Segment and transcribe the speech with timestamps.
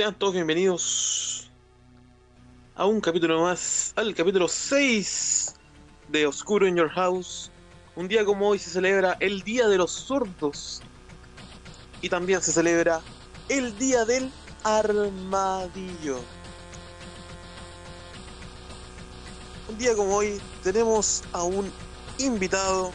[0.00, 1.50] Sean todos bienvenidos
[2.74, 5.56] a un capítulo más, al capítulo 6
[6.08, 7.50] de Oscuro in Your House.
[7.96, 10.80] Un día como hoy se celebra el Día de los Sordos
[12.00, 13.02] y también se celebra
[13.50, 14.30] el Día del
[14.64, 16.20] Armadillo.
[19.68, 21.70] Un día como hoy tenemos a un
[22.16, 22.90] invitado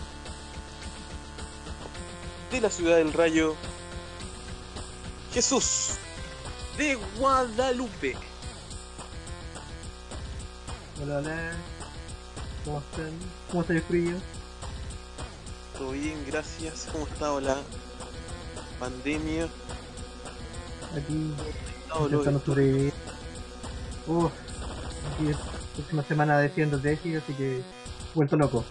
[2.52, 3.54] de la ciudad del Rayo,
[5.32, 6.00] Jesús
[6.78, 8.16] de Guadalupe.
[11.02, 11.52] Hola, hola.
[12.64, 13.12] ¿Cómo están?
[13.50, 14.18] ¿Cómo está el frío?
[15.78, 16.88] Todo bien, gracias.
[16.92, 17.58] ¿Cómo está la
[18.80, 19.48] pandemia?
[20.96, 21.34] Aquí
[22.00, 22.94] intentando sobrevivir.
[24.08, 24.32] Uf,
[25.14, 25.38] aquí es
[25.78, 27.62] última semana de siendo tesis, así que
[28.14, 28.66] vuelto loco.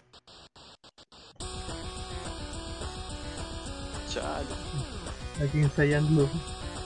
[4.08, 4.46] chale.
[5.44, 6.30] Aquí ensayando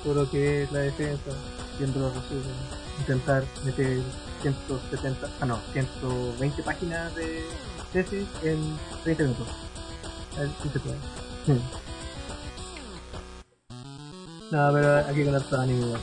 [0.02, 1.30] todo lo que es la defensa,
[1.78, 2.52] viendo los resúmenes,
[3.00, 4.02] intentar meter
[4.42, 7.44] 170, ah no, 120 páginas de
[7.92, 9.48] tesis en 30 minutos.
[10.36, 10.96] A si se puede.
[11.46, 11.60] Hmm.
[14.50, 15.86] No, pero aquí con harto ánimo.
[15.86, 16.00] igual.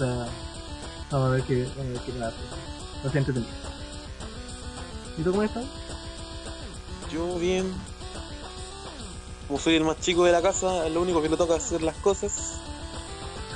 [0.00, 1.68] O vamos a ver qué,
[2.18, 2.34] vamos.
[3.04, 3.52] Lo siento entretenido.
[5.16, 5.64] ¿Y tú cómo estás?
[7.12, 7.72] Yo bien.
[9.46, 11.82] Como soy el más chico de la casa, lo único que le toca es hacer
[11.82, 12.57] las cosas.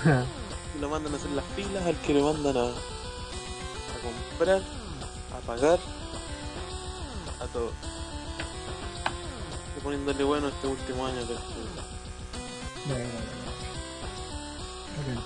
[0.80, 2.70] Lo mandan a hacer las filas, al que le mandan a,
[4.02, 4.62] comprar,
[5.32, 5.78] a pagar,
[7.40, 7.70] a todo.
[9.68, 11.38] Estoy poniéndole bueno este último año estudio.
[12.86, 13.04] Bueno.
[14.98, 15.22] Ok.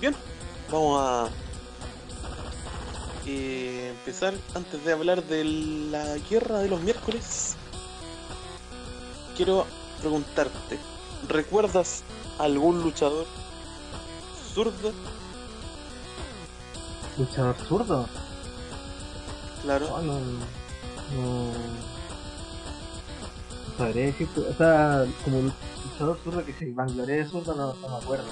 [0.00, 0.14] Bien,
[0.70, 1.28] vamos a
[3.26, 7.53] eh, empezar antes de hablar de la guerra de los miércoles.
[9.36, 9.66] Quiero
[10.00, 10.78] preguntarte,
[11.28, 12.02] ¿recuerdas
[12.38, 13.26] algún luchador
[14.54, 14.92] zurdo?
[17.18, 18.08] Luchador zurdo.
[19.62, 21.52] Claro, Oh, no, no,
[23.78, 25.52] sabré decirte, o sea, como
[25.84, 28.26] luchador zurdo que se vangloria de zurdo, no, no me acuerdo.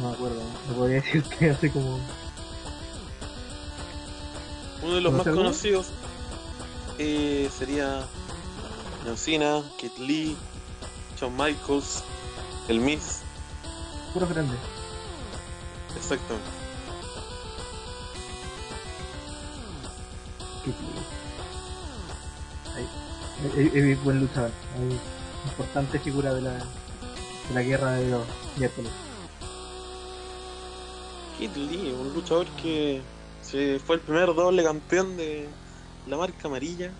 [0.00, 2.00] No me acuerdo, no podría decirte así como.
[4.82, 5.86] uno de los más conocidos
[6.98, 8.06] eh, sería
[9.04, 10.36] John Cena, Kit Lee,
[11.18, 12.02] Shawn Michaels,
[12.68, 13.20] el Miz,
[14.12, 14.56] puro grande.
[15.96, 16.48] exactamente.
[20.64, 20.72] Que-
[22.74, 24.98] Ahí, es, buen luchador, ahí,
[25.50, 28.24] importante figura de la, de la guerra de los
[28.56, 28.90] miércoles.
[31.38, 33.02] Kid Lee, un luchador que
[33.42, 35.48] se fue el primer doble campeón de
[36.06, 36.92] la marca amarilla.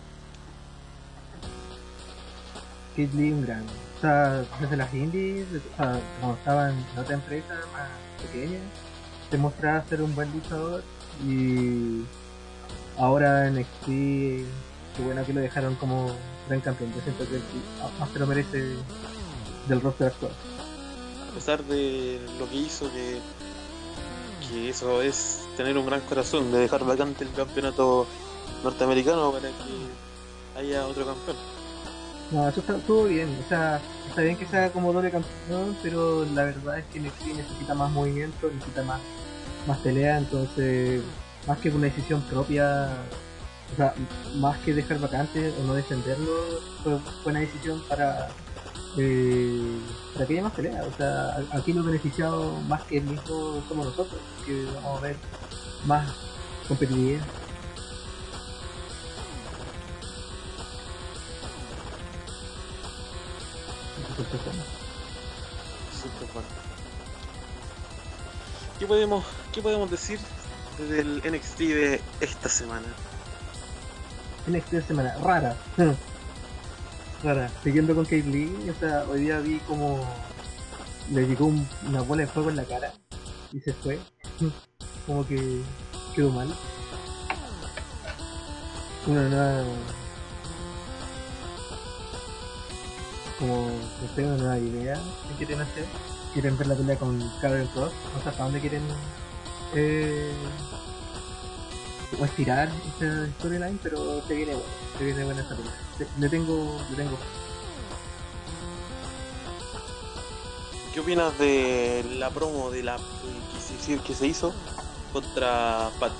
[2.96, 3.10] Kid
[3.44, 3.64] gran.
[3.96, 7.88] O sea, desde las indies, o sea, cuando estaba en otra empresa más
[8.26, 8.58] pequeña,
[9.30, 10.82] demostraba ser un buen luchador
[11.26, 12.02] y
[12.98, 16.10] ahora en XP, qué bueno que lo dejaron como
[16.48, 16.92] gran campeón.
[16.94, 17.40] Yo siento que
[17.98, 18.76] más se lo merece
[19.68, 20.32] del roster actual.
[21.30, 23.20] A pesar de lo que hizo, que,
[24.48, 28.06] que eso es tener un gran corazón, de dejar vacante el campeonato
[28.62, 31.51] norteamericano para que haya otro campeón.
[32.30, 36.24] No, eso está todo bien, o sea, está bien que sea como doble campeón, pero
[36.24, 39.00] la verdad es que NXT necesita más movimiento, necesita más,
[39.66, 41.02] más pelea, entonces,
[41.46, 42.88] más que una decisión propia,
[43.72, 43.94] o sea,
[44.36, 46.32] más que dejar vacante o no defenderlo,
[46.82, 48.28] fue buena decisión para,
[48.96, 49.78] eh,
[50.14, 53.86] para que haya más pelea, o sea, aquí los beneficiados más que el mismo somos
[53.86, 55.16] nosotros, que vamos a ver
[55.84, 56.10] más
[56.66, 57.22] competitividad.
[68.78, 70.18] ¿Qué podemos, ¿Qué podemos decir
[70.78, 72.86] del NXT de esta semana?
[74.48, 75.56] NXT de semana, rara.
[77.22, 77.50] rara.
[77.62, 80.04] Siguiendo con Kate Lee, o sea, hoy día vi como
[81.10, 82.92] le llegó un- una bola de fuego en la cara
[83.52, 84.00] y se fue.
[85.06, 85.62] como que
[86.16, 86.52] quedó mal.
[89.06, 89.64] Una nueva.
[93.42, 94.94] Como, no sé, una nueva idea
[95.28, 95.84] que quieren hacer.
[96.32, 97.92] Quieren ver la pelea con Karen Cross.
[98.14, 98.82] No sé hasta dónde quieren.
[99.74, 100.32] Eh,
[102.20, 105.72] o estirar esta storyline, pero se viene bueno, se viene buena esta pelea.
[106.18, 107.18] Le- tengo, le tengo.
[110.94, 112.96] ¿Qué opinas de la promo de la
[114.06, 114.54] que se hizo
[115.12, 116.12] contra Pat?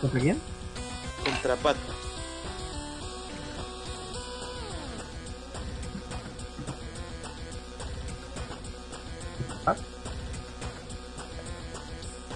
[0.00, 0.38] ¿Contra quién?
[1.24, 1.76] Contra Pat.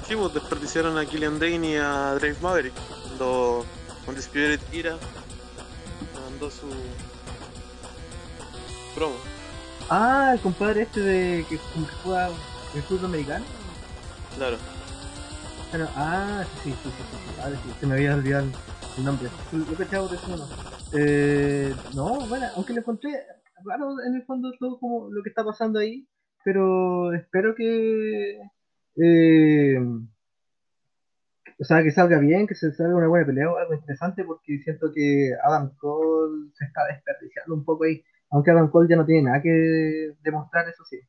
[0.09, 2.73] Sí, pues desperdiciaron a Killian Dane y a Drake Maverick
[3.07, 3.65] cuando
[4.07, 4.97] Undisputed Era
[6.15, 6.67] mandó su
[8.95, 9.17] promo.
[9.91, 11.61] Ah, el compadre este de que que
[12.03, 12.29] juega
[12.75, 13.45] el fútbol americano.
[14.37, 14.57] Claro.
[15.95, 17.41] Ah, sí, sí, sí, sí.
[17.43, 19.29] Ahora sí, se me había olvidado el- nombre.
[19.53, 20.19] Lo cachado de.
[20.95, 23.11] Eh, no, bueno, aunque lo encontré
[23.65, 26.09] raro en el fondo todo como lo que está pasando ahí,
[26.43, 28.41] pero espero que
[29.01, 29.79] eh,
[31.61, 34.59] o sea, que salga bien, que se salga una buena pelea o algo interesante, porque
[34.61, 39.07] siento que Adam Cole se está desperdiciando un poco ahí, aunque Adam Cole ya no
[39.07, 41.01] tiene nada que demostrar, eso sí,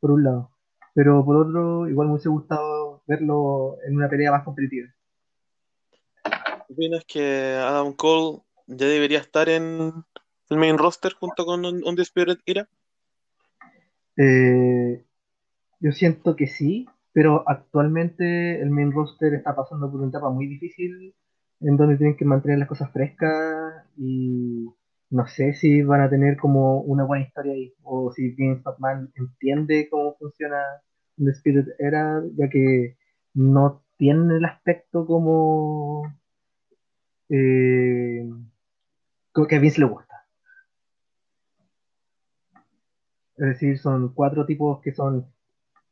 [0.00, 0.50] por un lado.
[0.94, 4.88] Pero por otro, igual me hubiese gustado verlo en una pelea más competitiva.
[6.68, 9.92] ¿Opinas que Adam Cole ya debería estar en
[10.48, 12.68] el main roster junto con Un- Undisputed Era?
[14.16, 15.04] Eh,
[15.80, 20.46] yo siento que sí, pero actualmente el main roster está pasando por una etapa muy
[20.46, 21.14] difícil
[21.60, 24.68] en donde tienen que mantener las cosas frescas y
[25.10, 29.12] no sé si van a tener como una buena historia ahí o si Vince McMahon
[29.16, 30.56] entiende cómo funciona
[31.16, 32.96] The Spirit Era, ya que
[33.34, 36.02] no tiene el aspecto como
[37.28, 38.28] eh,
[39.48, 40.26] que a Vince le gusta.
[43.36, 45.26] Es decir, son cuatro tipos que son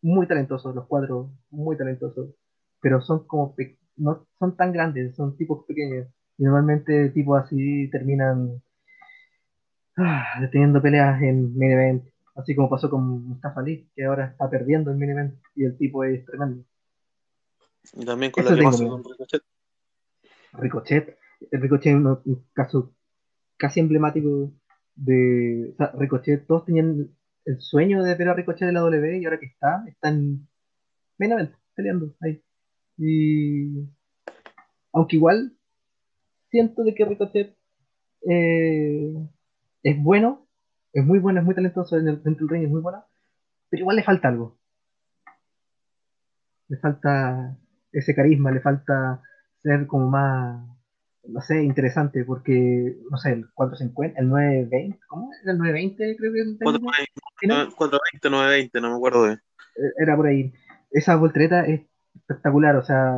[0.03, 2.31] muy talentosos, los cuatro muy talentosos,
[2.81, 3.55] pero son como
[3.97, 6.07] no son tan grandes, son tipos pequeños.
[6.39, 8.63] Y normalmente tipos así terminan
[9.97, 12.05] ah, teniendo peleas en main event,
[12.37, 15.77] así como pasó con Mustafa Ali, que ahora está perdiendo en main event y el
[15.77, 16.65] tipo es tremendo.
[17.95, 19.43] Y también con Eso la que pasó con Ricochet.
[20.53, 21.19] Ricochet,
[21.51, 22.93] Ricochet es un caso
[23.57, 24.53] casi emblemático
[24.95, 27.11] de o sea, Ricochet, todos tenían
[27.49, 30.47] el sueño de ver a Ricochet de la W y ahora que está, está en
[31.19, 32.43] main event, peleando ahí.
[32.99, 33.89] Y
[34.93, 35.57] aunque igual
[36.51, 37.57] siento de que Ricochet
[38.29, 39.15] eh,
[39.83, 40.47] es bueno,
[40.93, 43.03] es muy bueno, es muy talentoso en el, dentro del ring, es muy bueno,
[43.71, 44.59] pero igual le falta algo.
[46.69, 47.57] Le falta
[47.93, 49.23] ese carisma, le falta
[49.63, 50.69] ser como más,
[51.27, 55.31] no sé, interesante, porque, no sé, el 450, el 920, ¿cómo?
[55.43, 56.41] ¿Era el 920 creo que
[57.41, 57.77] es el término?
[57.77, 59.41] 420, 420, 920, no me acuerdo bien.
[59.99, 60.53] era por ahí.
[60.91, 61.83] Esa voltereta es
[62.15, 63.17] espectacular, o sea,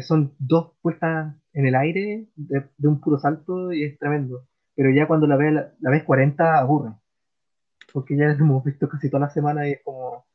[0.00, 4.46] son dos puestas en el aire de, de un puro salto y es tremendo.
[4.74, 6.92] Pero ya cuando la ves, la, la ves 40 aburre,
[7.92, 10.26] porque ya hemos visto casi toda la semana y es como,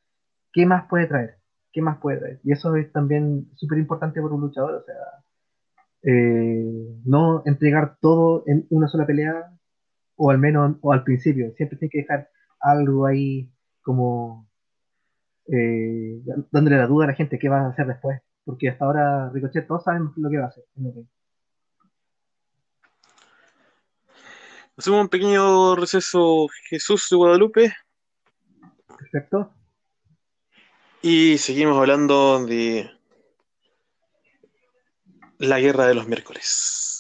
[0.54, 1.38] ¿qué más puede traer?
[1.72, 2.40] ¿Qué más puede traer?
[2.44, 4.96] Y eso es también súper importante para un luchador, o sea,
[6.04, 9.52] eh, no entregar todo en una sola pelea,
[10.16, 13.50] o al menos, o al principio, siempre tiene que dejar algo ahí
[13.82, 14.48] como
[15.48, 16.22] eh,
[16.52, 18.22] dándole la duda a la gente qué va a hacer después.
[18.44, 20.64] Porque hasta ahora Ricochet todos sabemos lo que va a hacer.
[24.78, 27.74] Hacemos un pequeño receso Jesús de Guadalupe
[28.96, 29.52] Perfecto.
[31.02, 32.90] y seguimos hablando de
[35.40, 36.97] la guerra de los miércoles.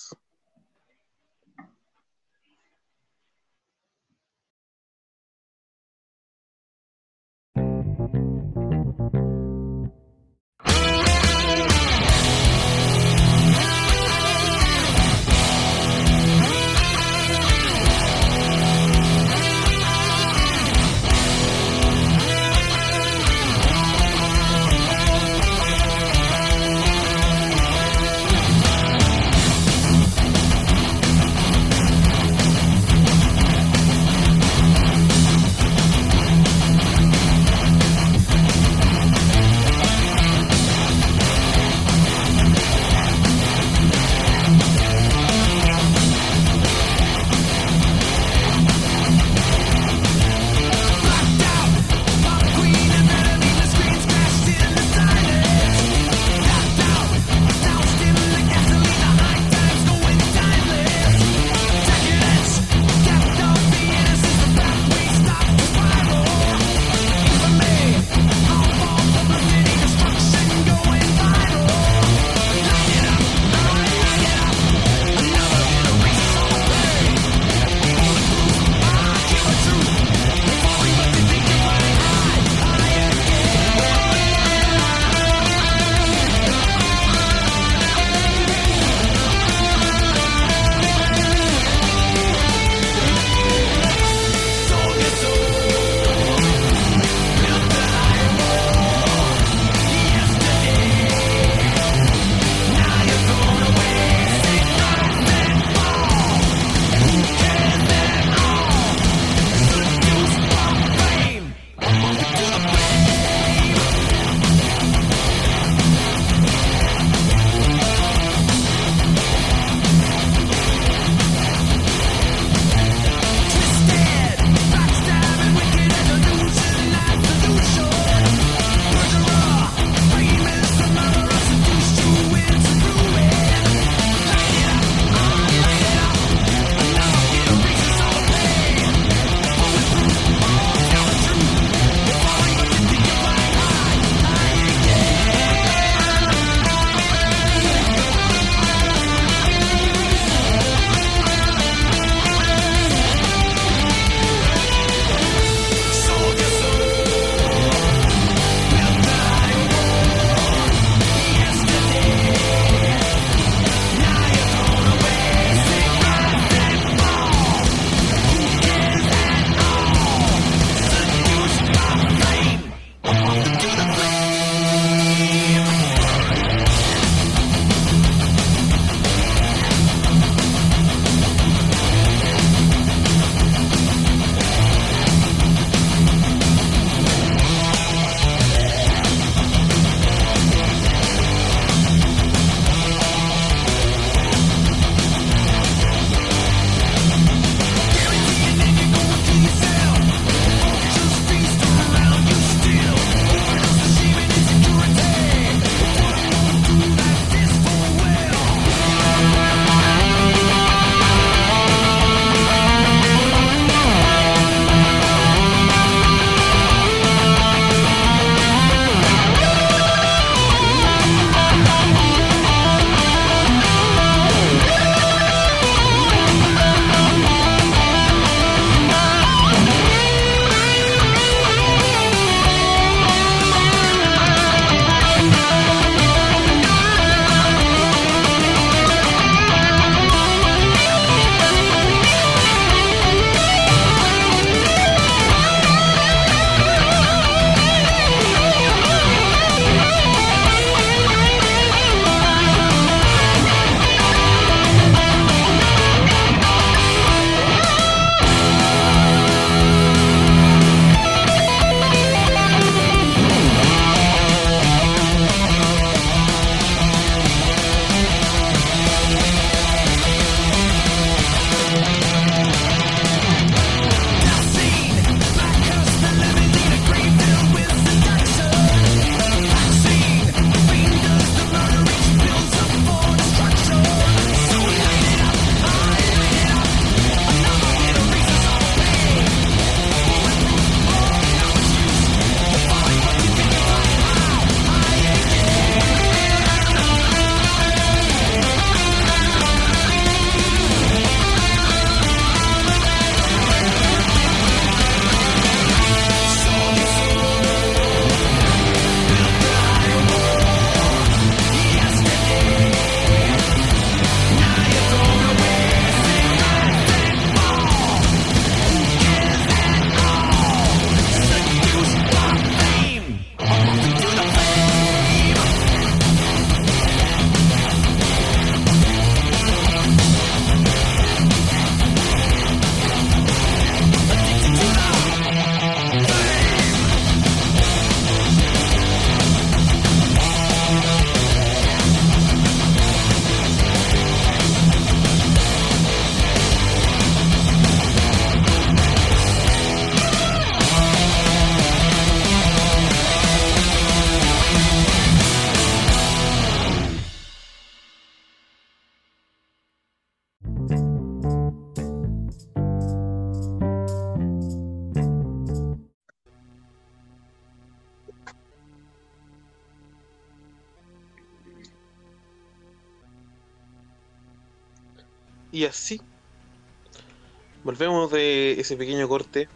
[377.77, 379.47] Volvemos de ese pequeño corte.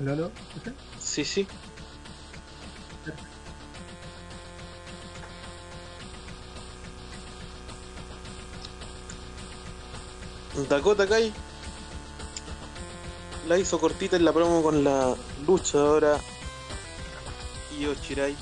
[0.00, 0.30] ¿Aló, aló?
[0.98, 1.46] Sí, sí.
[10.68, 11.32] Dakota Kai
[13.48, 15.14] la hizo cortita en la promo con la
[15.46, 16.18] luchadora
[17.78, 18.34] Io Shirai.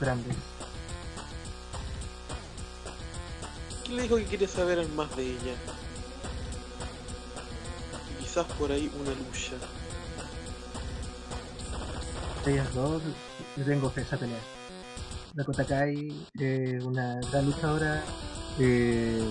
[0.00, 0.36] Grandes.
[3.84, 5.54] ¿Quién le dijo que quiere saber más de ella?
[8.10, 9.56] Y quizás por ahí una lucha.
[12.46, 13.02] Ellas dos,
[13.56, 14.38] yo tengo fe esa pelea.
[15.34, 18.02] Dakota Kai, eh, una gran luchadora,
[18.58, 19.22] eh,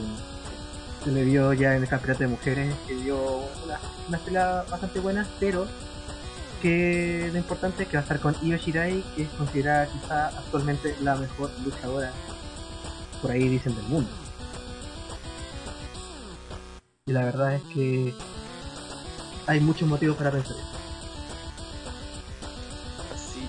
[1.03, 3.17] se le vio ya en el campeonato de mujeres, que dio
[3.63, 5.67] una, una pelea bastante buena, pero
[6.61, 10.27] que lo importante es que va a estar con Io Shirai, que es considerada quizá
[10.27, 12.13] actualmente la mejor luchadora,
[13.21, 14.09] por ahí dicen, del mundo.
[17.07, 18.13] Y la verdad es que
[19.47, 20.67] hay muchos motivos para pensar eso.
[23.13, 23.47] Así.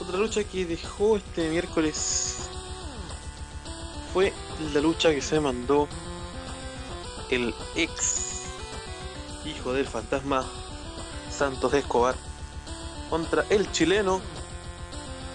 [0.00, 2.48] Otra lucha que dejó este miércoles
[4.12, 4.32] fue
[4.72, 5.88] la lucha que se mandó
[7.32, 8.42] el ex
[9.46, 10.44] hijo del fantasma
[11.30, 12.14] Santos Escobar
[13.08, 14.20] contra el chileno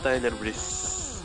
[0.03, 1.23] Tyler Breeze.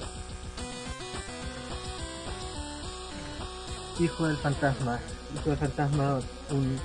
[4.01, 4.99] Hijo del fantasma,
[5.35, 6.81] hijo del fantasma, un,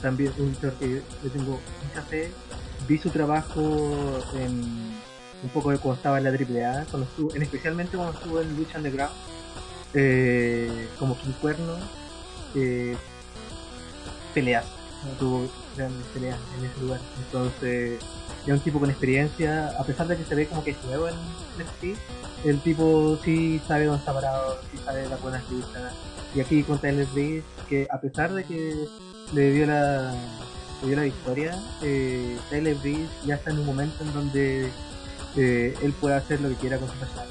[0.00, 2.32] también un luchador que yo tengo mucha fe.
[2.88, 3.60] Vi su trabajo
[4.34, 4.96] en
[5.42, 8.78] un poco de cuando estaba en la AAA, cuando en, especialmente cuando estuvo en Lucha
[8.78, 9.14] Underground,
[9.92, 11.76] eh, como King Cuerno,
[12.54, 12.96] eh,
[14.36, 14.66] peleas,
[15.02, 15.12] ¿no?
[15.18, 17.00] tuvo grandes peleas en ese lugar.
[17.24, 17.98] Entonces,
[18.46, 21.08] es un tipo con experiencia, a pesar de que se ve como que es nuevo
[21.08, 21.14] en
[21.58, 21.98] NXT,
[22.44, 25.94] el tipo sí sabe dónde está parado, sí sabe las buenas luchas.
[26.34, 28.86] Y aquí con Tyler Breeze, que a pesar de que
[29.32, 30.12] le dio la,
[30.82, 34.70] le dio la victoria, eh, Tyler Breeze ya está en un momento en donde
[35.36, 37.30] eh, él puede hacer lo que quiera con su personaje.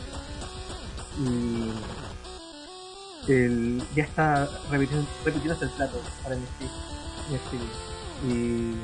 [1.19, 1.69] Y
[3.27, 6.35] él ya está repitiendo, repitiéndose el plato para.
[6.35, 7.53] NXT.
[8.29, 8.75] Y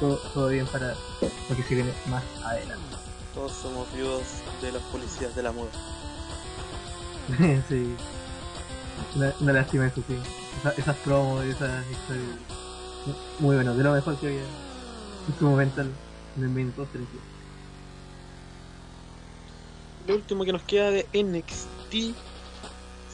[0.00, 0.94] todo, todo bien para
[1.48, 2.96] lo que se viene más adelante.
[3.34, 4.22] Todos somos viudos
[4.62, 5.70] de las policías de la moda.
[7.68, 7.94] sí.
[9.14, 10.16] Una, una lástima eso, sí.
[10.60, 12.38] Esa- esas promos, esas historias.
[13.38, 15.96] Muy bueno, de lo mejor que había en su momento en
[16.36, 17.00] el roster.
[17.00, 17.24] incluso.
[20.06, 22.16] Lo último que nos queda de NXT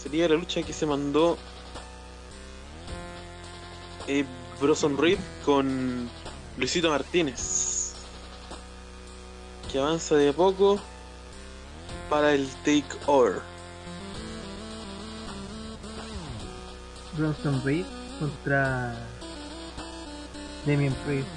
[0.02, 1.38] sería la lucha que se mandó
[4.08, 4.24] eh,
[4.60, 6.10] Bronson Reed con
[6.56, 7.94] Luisito Martínez.
[9.70, 10.78] Que avanza de a poco
[12.10, 13.40] para el takeover.
[17.16, 17.86] Bronson Reed
[18.18, 18.96] contra
[20.66, 21.28] Damien Priest.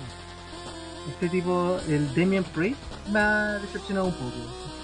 [1.10, 2.80] Este tipo, el Damien Priest,
[3.12, 4.38] me ha decepcionado un poco.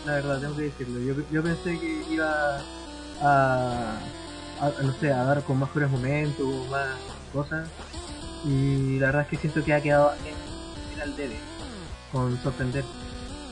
[0.06, 1.00] La verdad, tengo que decirlo.
[1.00, 2.62] Yo, yo pensé que iba
[3.21, 3.97] a,
[4.60, 6.95] a- no sé, a dar con mejores momentos, más
[7.34, 7.69] cosas.
[8.45, 11.38] Y la verdad es que siento que ha quedado en, en al debe,
[12.12, 12.84] con sorprender.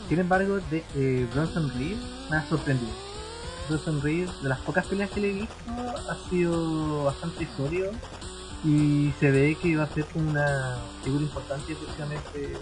[0.07, 1.97] Sin embargo, de, eh, Bronson Reed
[2.31, 2.91] me ha sorprendido.
[3.67, 5.55] Bronson Reed, de las pocas peleas que le he visto,
[6.09, 7.91] ha sido bastante sólido
[8.65, 12.57] y se ve que va a ser una figura importante próximamente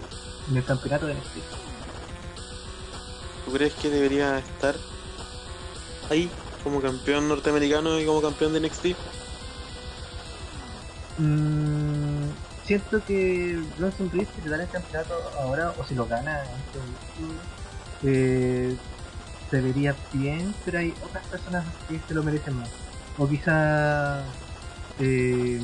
[0.50, 1.38] en el campeonato de NXT.
[3.46, 4.74] ¿Tú crees que debería estar
[6.10, 6.30] ahí
[6.62, 8.86] como campeón norteamericano y como campeón de NXT?
[11.18, 12.30] Mm,
[12.64, 16.42] siento que Bronson Reed si le dan el campeonato ahora o si lo gana
[18.04, 18.76] eh,
[19.50, 22.68] se vería bien, pero hay otras personas que se lo merecen más.
[23.16, 24.22] O quizá
[25.00, 25.60] eh,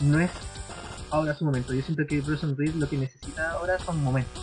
[0.00, 0.30] no es
[1.10, 1.72] ahora su momento.
[1.72, 4.42] Yo siento que Bronson Reed lo que necesita ahora son momentos.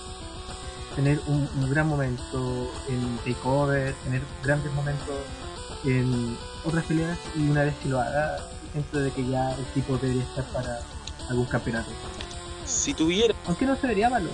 [0.95, 5.15] Tener un, un gran momento en Takeover, tener grandes momentos
[5.85, 8.37] en otras peleas y una vez que lo haga,
[8.71, 10.79] siento de que ya el tipo debería estar para
[11.29, 11.89] algún campeonato.
[12.65, 14.29] Si tuviera, Aunque no se vería malo.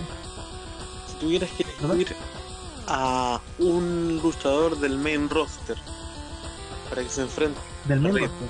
[1.08, 2.16] si tuvieras que elegir
[2.88, 5.78] a un luchador del main roster
[6.90, 8.28] para que se enfrente Del main Reed.
[8.30, 8.48] roster.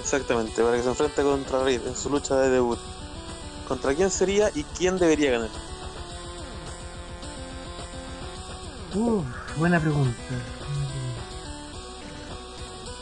[0.00, 2.78] Exactamente, para que se enfrente contra Reed en su lucha de debut.
[3.68, 5.50] ¿Contra quién sería y quién debería ganar?
[8.94, 9.24] Uf,
[9.56, 10.18] buena pregunta.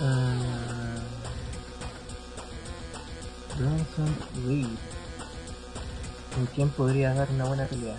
[0.02, 0.96] Ah,
[3.58, 4.66] Bronson Reed.
[6.34, 7.96] ¿Con quién podría dar una buena pelea?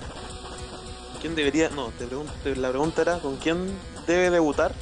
[1.19, 1.69] ¿Quién debería.?
[1.69, 3.67] No, te pregunto, la pregunta era: ¿con quién
[4.07, 4.73] debe debutar?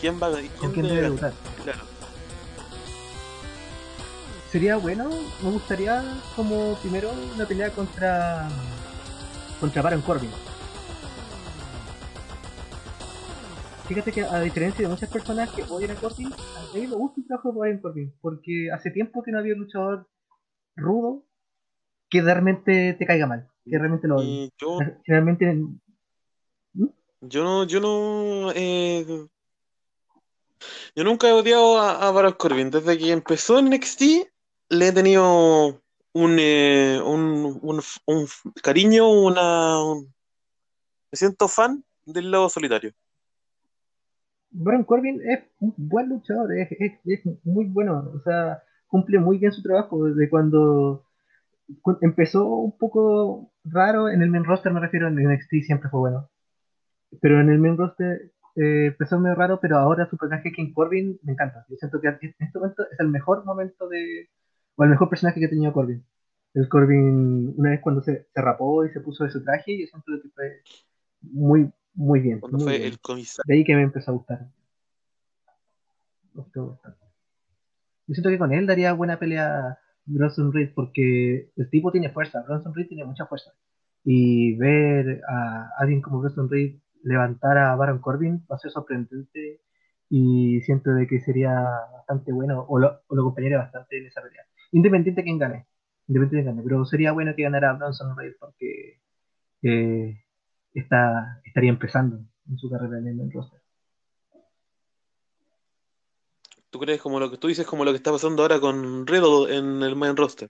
[0.00, 1.32] ¿Quién va quién ¿Con quién debe debutar?
[1.62, 1.78] Claro.
[4.50, 5.08] Sería bueno,
[5.42, 6.04] me gustaría
[6.36, 8.48] como primero una pelea contra.
[9.60, 10.30] contra Baron Corbin.
[13.92, 17.20] Fíjate que a diferencia de muchas personas que odian a Corbin, a mí me gusta
[17.20, 20.08] el trabajo de Baron Corbin, porque hace tiempo que no había un luchador
[20.76, 21.24] rudo
[22.08, 24.50] que realmente te caiga mal, que realmente lo odie.
[24.56, 25.44] Yo, Generalmente
[27.20, 29.04] yo no, yo no, eh,
[30.96, 32.70] yo nunca he odiado a, a Baron Corbin.
[32.70, 34.02] Desde que empezó en NXT,
[34.70, 35.82] le he tenido
[36.14, 38.28] un, eh, un, un, un
[38.62, 40.14] cariño, una, un-
[41.10, 42.94] me siento fan del lobo solitario.
[44.52, 49.38] Baron Corbin es un buen luchador, es, es- es muy bueno, o sea, cumple muy
[49.38, 51.04] bien su trabajo desde cuando
[51.82, 56.00] cu- empezó un poco raro en el main roster, me refiero, en NXT siempre fue
[56.00, 56.30] bueno,
[57.20, 61.18] pero en el main roster eh, empezó medio raro, pero ahora su personaje King Corbin
[61.22, 64.28] me encanta, yo siento que en este momento es el mejor momento de,
[64.76, 66.04] o el mejor personaje que ha tenido Corbin.
[66.54, 69.86] El Corbin, una vez cuando se, se rapó y se puso de su traje, yo
[69.86, 70.62] siento que fue
[71.22, 72.40] muy, muy bien.
[72.40, 72.92] Cuando muy fue bien.
[72.92, 73.44] el comisario.
[73.46, 74.46] De ahí que me empezó a gustar.
[76.34, 76.78] Yo
[78.08, 82.42] siento que con él daría buena pelea Bronson Reed porque el tipo tiene fuerza.
[82.42, 83.52] Bronson Reed tiene mucha fuerza.
[84.04, 89.60] Y ver a alguien como Bronson Reed levantar a Baron Corbin va a ser sorprendente
[90.08, 91.52] y siento de que sería
[91.92, 94.42] bastante bueno o lo, o lo acompañaría bastante en esa pelea.
[94.72, 95.66] Independiente de quién gane.
[96.08, 96.62] Independiente de quién gane.
[96.68, 99.00] Pero sería bueno que ganara Bronson Reed porque
[99.62, 100.21] eh,
[100.74, 103.60] está, estaría empezando en su carrera en el main roster.
[106.70, 109.54] ¿Tú crees como lo que tú dices, como lo que está pasando ahora con Riddle
[109.54, 110.48] en el main roster?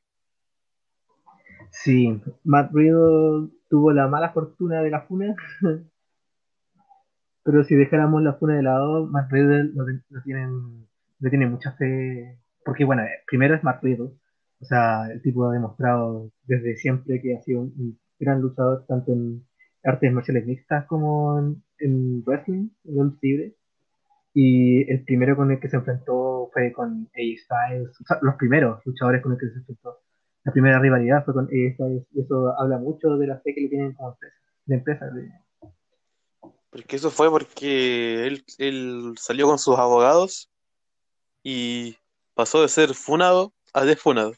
[1.71, 5.35] Sí, Matt Riddle tuvo la mala fortuna de la funa,
[7.43, 9.73] pero si dejáramos la funa de lado, Matt Riddle
[10.23, 10.87] tienen,
[11.19, 14.13] le tiene mucha fe, porque bueno, eh, primero es Matt Riddle,
[14.61, 18.85] o sea, el tipo ha demostrado desde siempre que ha sido un, un gran luchador
[18.87, 19.45] tanto en
[19.85, 23.55] artes marciales mixtas como en, en wrestling, en libre.
[24.35, 28.37] Y el primero con el que se enfrentó fue con AJ Styles, o sea, los
[28.37, 29.99] primeros luchadores con los que se enfrentó.
[30.45, 33.62] La primera rivalidad fue con AJ Styles, y eso habla mucho de la fe que
[33.62, 34.37] le tienen como empresa.
[34.64, 35.07] De empresa
[36.71, 40.49] Porque eso fue porque él, él salió con sus abogados
[41.42, 41.97] y
[42.35, 44.33] pasó de ser funado a desfunado.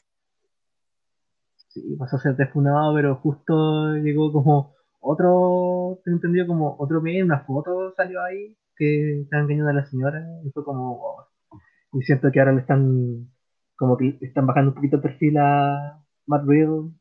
[1.67, 4.74] sí, pasó a ser defunado, pero justo llegó como
[5.05, 9.85] otro, tengo entendido como otro meme, una foto salió ahí que estaba engañando a la
[9.85, 11.59] señora y fue como, wow.
[11.93, 13.29] Y siento que ahora le están,
[13.77, 16.91] como que están bajando un poquito el perfil a Matt Riddle,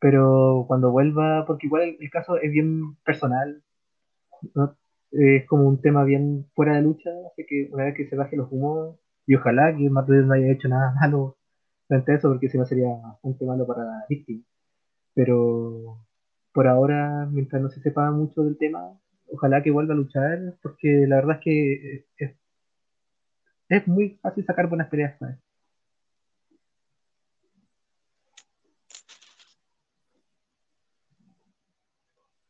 [0.00, 3.62] pero cuando vuelva, porque igual el, caso es bien personal,
[5.12, 8.36] es como un tema bien fuera de lucha, así que una vez que se baje
[8.36, 11.36] los humos, y ojalá que Matt Riddle no haya hecho nada malo
[11.88, 14.42] frente a eso, porque si no sería bastante malo para la víctima.
[15.14, 15.98] Pero
[16.52, 21.06] por ahora, mientras no se sepa mucho del tema, ojalá que vuelva a luchar, porque
[21.06, 22.36] la verdad es que es,
[23.68, 25.18] es muy fácil sacar buenas peleas.
[25.18, 25.38] ¿sabes?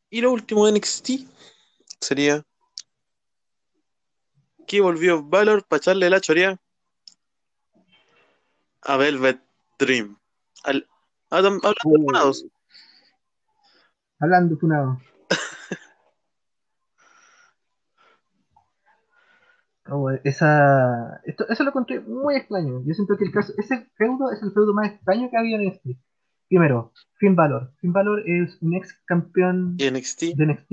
[0.09, 1.09] Y lo último de NXT
[2.01, 2.43] sería
[4.67, 6.59] que volvió Valor para echarle la chorea
[8.81, 9.41] a Velvet
[9.79, 10.17] Dream.
[10.63, 10.87] Al,
[11.29, 12.05] hablando de Uh.
[12.05, 12.45] funados.
[14.21, 14.99] Hablando, Funado.
[19.93, 22.81] Oh, esa, esto, eso lo encontré muy extraño.
[22.85, 25.59] Yo siento que el caso, ese feudo es el feudo más extraño que ha habido
[25.59, 25.99] en NXT.
[26.47, 27.73] Primero, Finn Balor.
[27.81, 30.37] Finn Balor es un ex campeón Y NXT.
[30.37, 30.71] de NXT,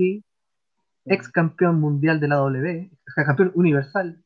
[1.05, 4.23] ex campeón mundial de la W, o sea, campeón universal.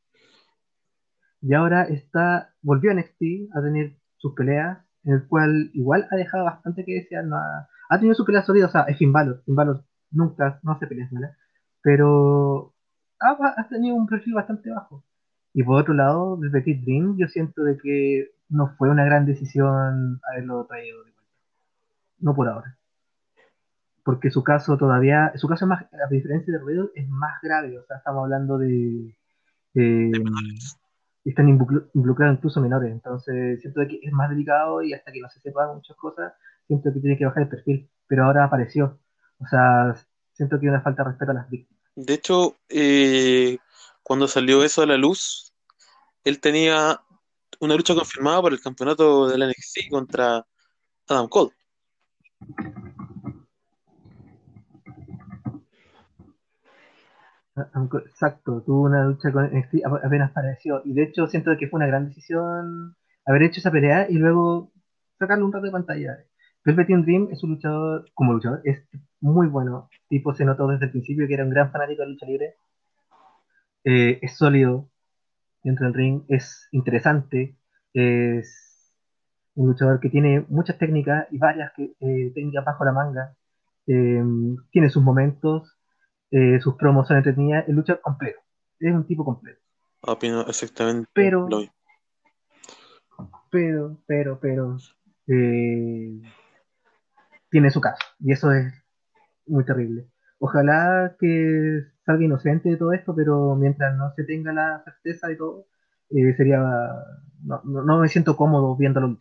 [1.41, 6.15] Y ahora está, volvió a NXT a tener sus peleas, en el cual igual ha
[6.17, 7.25] dejado bastante que desear.
[7.25, 9.41] no ha, ha tenido sus peleas sólidas, o sea, es Finn Balor.
[9.45, 11.35] Finn Balor nunca, no hace peleas malas,
[11.81, 12.73] pero
[13.19, 15.03] ha, ha tenido un perfil bastante bajo.
[15.53, 19.25] Y por otro lado, desde Kid Dream, yo siento de que no fue una gran
[19.25, 21.21] decisión haberlo traído de vuelta.
[22.19, 22.77] No por ahora.
[24.03, 27.77] Porque su caso todavía, su caso es más, a diferencia de Riddle, es más grave.
[27.77, 29.15] O sea, estamos hablando de,
[29.73, 30.11] de-
[31.23, 32.91] están involucr- involucrados incluso menores.
[32.91, 36.33] Entonces, siento de que es más delicado y hasta que no se sepa muchas cosas,
[36.67, 37.89] siento que tiene que bajar el perfil.
[38.07, 38.99] Pero ahora apareció.
[39.39, 39.95] O sea,
[40.33, 41.81] siento que hay una falta de respeto a las víctimas.
[41.95, 43.57] De hecho, eh,
[44.01, 45.53] cuando salió eso a la luz,
[46.23, 46.99] él tenía
[47.59, 50.45] una lucha confirmada por el campeonato del NXT contra
[51.07, 51.51] Adam Cole.
[58.05, 60.81] Exacto, tuvo una lucha con NXT apenas apareció.
[60.83, 62.95] Y de hecho siento que fue una gran decisión
[63.25, 64.71] haber hecho esa pelea y luego
[65.19, 66.17] sacarle un rato de pantalla.
[66.65, 68.83] Velveteen Dream es un luchador, como luchador, es
[69.19, 69.89] muy bueno.
[70.07, 72.55] Tipo se notó desde el principio que era un gran fanático de lucha libre.
[73.83, 74.89] Eh, es sólido
[75.61, 77.57] dentro del ring, es interesante,
[77.93, 78.93] es
[79.55, 83.35] un luchador que tiene muchas técnicas y varias que, eh, técnicas bajo la manga.
[83.87, 84.23] Eh,
[84.71, 85.77] tiene sus momentos,
[86.61, 88.39] sus promos son entretenidas, el luchador completo.
[88.79, 89.59] Es un tipo completo.
[90.01, 91.47] Opino exactamente pero,
[93.51, 94.77] Pero, pero, pero,
[97.53, 98.03] tiene su caso.
[98.19, 98.73] Y eso es
[99.45, 100.09] muy terrible.
[100.39, 105.35] Ojalá que salga inocente de todo esto, pero mientras no se tenga la certeza de
[105.35, 105.67] todo,
[106.09, 106.59] eh, sería.
[107.43, 109.17] No, no, me siento cómodo viéndolo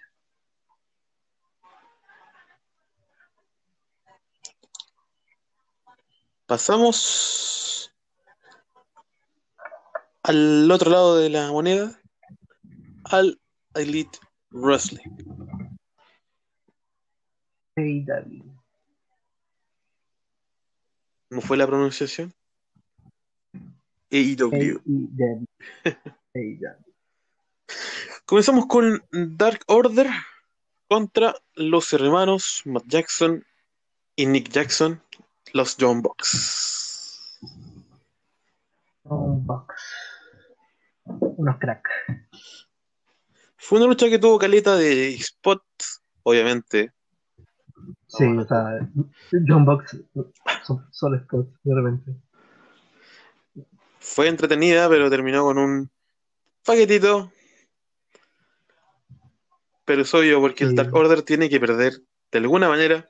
[6.46, 7.92] Pasamos
[10.22, 12.00] al otro lado de la moneda,
[13.04, 13.38] al
[13.74, 14.18] Elite
[14.52, 15.31] Wrestling.
[21.28, 22.32] ¿Cómo fue la pronunciación?
[24.10, 24.82] AEW.
[28.26, 30.08] Comenzamos con Dark Order
[30.86, 33.42] contra los hermanos Matt Jackson
[34.14, 35.02] y Nick Jackson,
[35.54, 37.40] los John Box.
[39.04, 39.74] John Box.
[41.04, 41.88] Unos crack.
[43.56, 45.64] Fue una lucha que tuvo caleta de spot,
[46.22, 46.92] obviamente.
[48.12, 48.90] Sí, o sea,
[49.48, 49.96] John Box
[50.90, 52.14] solo spot, de repente.
[54.00, 55.90] Fue entretenida, pero terminó con un
[56.66, 57.32] paquetito.
[59.86, 61.94] Pero es obvio porque el Dark Order tiene que perder
[62.30, 63.08] de alguna manera.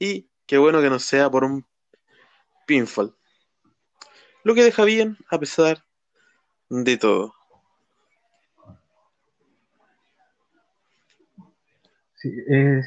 [0.00, 1.64] Y qué bueno que no sea por un
[2.66, 3.14] pinfall.
[4.42, 5.84] Lo que deja bien a pesar
[6.68, 7.32] de todo.
[12.16, 12.86] Sí, es,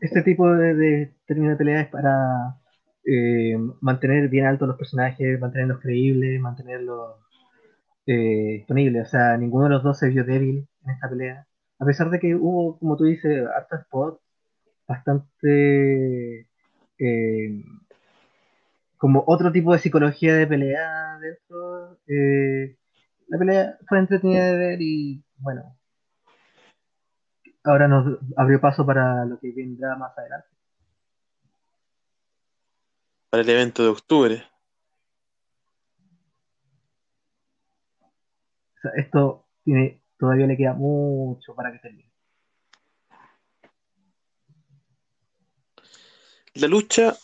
[0.00, 2.56] este tipo de, de término de pelea es para
[3.04, 7.16] eh, mantener bien altos los personajes, mantenerlos creíbles, mantenerlos
[8.06, 9.08] eh, disponibles.
[9.08, 11.46] O sea, ninguno de los dos se vio débil en esta pelea.
[11.78, 14.20] A pesar de que hubo, como tú dices, harto spot,
[14.86, 16.48] bastante
[16.98, 17.64] eh,
[18.98, 21.98] como otro tipo de psicología de pelea dentro.
[22.06, 22.76] Eh,
[23.28, 25.76] la pelea fue entretenida de ver y bueno,
[27.64, 30.48] ahora nos abrió paso para lo que vendrá más adelante
[33.30, 34.46] para el evento de octubre.
[38.96, 42.10] esto tiene, todavía le queda mucho para que termine.
[46.54, 47.14] La lucha,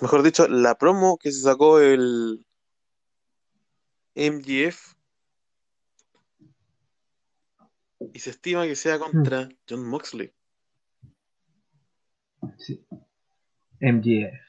[0.00, 2.44] mejor dicho, la promo que se sacó el
[4.14, 4.95] MGF
[8.12, 9.48] y se estima que sea contra mm.
[9.68, 10.32] John Moxley.
[12.58, 12.84] Sí.
[13.80, 14.40] MGF.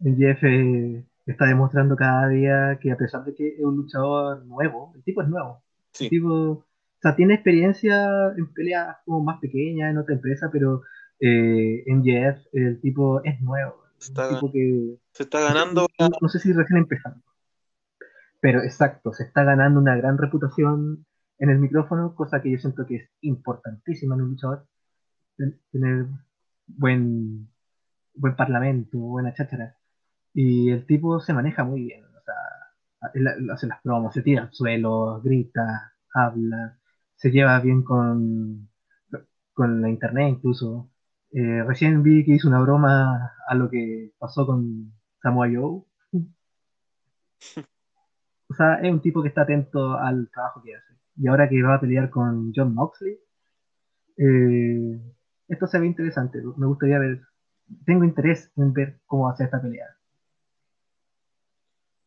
[0.00, 4.92] MGF eh, está demostrando cada día que a pesar de que es un luchador nuevo,
[4.94, 5.62] el tipo es nuevo.
[6.00, 6.66] El tipo, o
[7.00, 10.82] sea, tiene experiencia en peleas como más pequeñas en otra empresa, pero
[11.20, 13.82] eh, MGF, el tipo es nuevo.
[14.52, 15.86] que, se está ganando.
[16.20, 17.22] No, sé si recién empezando.
[18.40, 21.06] Pero exacto, se está ganando una gran reputación
[21.42, 24.66] en el micrófono, cosa que yo siento que es importantísima en un luchador.
[25.72, 26.06] Tener
[26.66, 27.48] buen
[28.14, 29.76] buen parlamento, buena cháchara.
[30.34, 32.34] Y el tipo se maneja muy bien, o sea,
[33.52, 36.78] hace las promos, se tira al suelo, grita, habla,
[37.16, 38.68] se lleva bien con,
[39.54, 40.90] con la internet incluso.
[41.32, 45.82] Eh, recién vi que hizo una broma a lo que pasó con Samoa Joe.
[48.48, 50.92] O sea, es un tipo que está atento al trabajo que hace.
[51.16, 53.18] Y ahora que va a pelear con John Moxley,
[54.16, 55.00] eh,
[55.48, 56.40] esto se ve interesante.
[56.56, 57.20] Me gustaría ver
[57.84, 59.86] tengo interés en ver cómo va a ser esta pelea.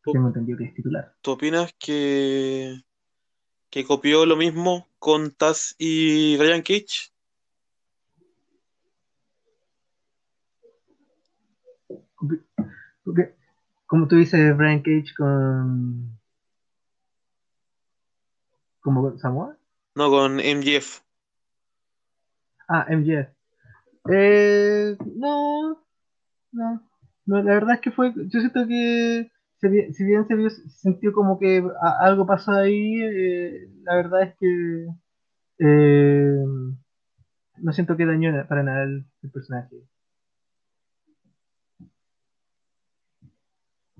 [0.03, 1.15] Tengo entendido que es titular.
[1.21, 2.79] ¿Tú opinas que,
[3.71, 7.11] que copió lo mismo con Taz y Brian Cage?
[13.87, 16.19] Como tú dices, Brian Cage con.
[18.85, 19.57] ¿Como con Samoa?
[19.97, 21.01] No, con MGF.
[22.67, 23.29] Ah, MGF.
[24.11, 25.83] Eh, no,
[26.53, 26.83] no,
[27.25, 30.49] no, la verdad es que fue, yo siento que si bien, si bien se, vio,
[30.49, 34.87] se sintió como que a- algo pasó ahí, eh, la verdad es que
[35.59, 36.35] eh,
[37.57, 39.75] no siento que dañó para nada el, el personaje.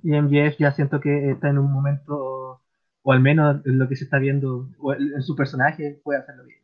[0.03, 2.61] Y MJF ya siento que está en un momento,
[3.07, 6.43] o al menos en lo que se está viendo, o en su personaje, puede hacerlo
[6.43, 6.59] bien.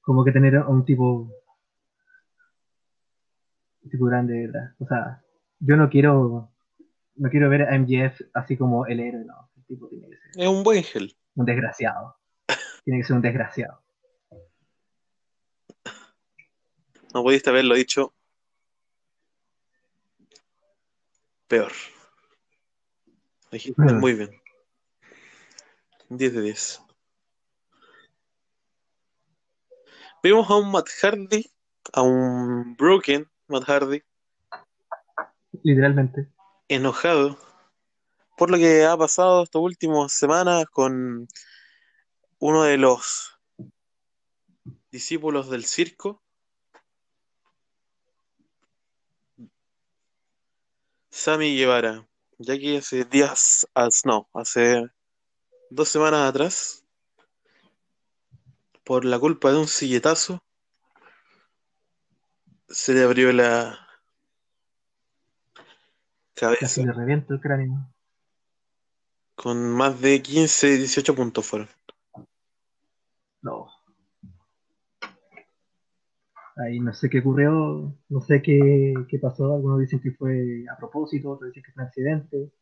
[0.00, 1.32] Como que tener a un tipo,
[3.82, 4.74] un tipo grande detrás.
[4.80, 5.22] O sea,
[5.60, 6.50] yo no quiero,
[7.14, 9.50] no quiero ver a MJF así como el héroe, no.
[9.56, 11.16] El tipo tiene que ser Es un buen gel.
[11.36, 12.16] un desgraciado.
[12.84, 13.82] Tiene que ser un desgraciado.
[17.14, 18.12] No pudiste haberlo dicho
[21.46, 21.72] peor.
[23.76, 24.30] Muy bien.
[26.08, 26.82] 10 de 10.
[30.22, 31.44] Vimos a un Matt Hardy,
[31.92, 34.02] a un Broken Matt Hardy,
[35.62, 36.28] Literalmente.
[36.68, 37.38] enojado
[38.36, 41.26] por lo que ha pasado estas últimas semanas con
[42.38, 43.38] uno de los
[44.90, 46.22] discípulos del circo,
[51.10, 52.06] Sammy Guevara,
[52.38, 54.86] ya que hace días, as- no, hace
[55.70, 56.84] dos semanas atrás,
[58.84, 60.42] por la culpa de un silletazo,
[62.68, 63.78] se le abrió la
[66.34, 67.88] Casi cabeza le reviento el cráneo.
[69.34, 71.68] con más de 15, 18 puntos fueron.
[73.42, 73.68] No.
[76.56, 79.54] Ahí no sé qué ocurrió, no sé qué, qué pasó.
[79.54, 82.52] Algunos dicen que fue a propósito, otros dicen que fue un accidente.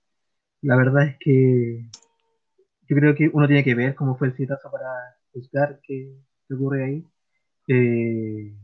[0.63, 1.89] La verdad es que
[2.89, 4.89] yo creo que uno tiene que ver cómo fue el citazo para
[5.33, 6.15] juzgar qué,
[6.47, 7.05] qué ocurre ahí.
[7.69, 8.55] Eh,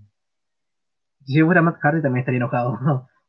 [1.24, 2.78] si fuera Matt Hardy también estaría enojado.